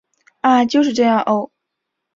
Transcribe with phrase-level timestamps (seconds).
[0.41, 0.65] 啊！
[0.65, 1.51] 就这样喔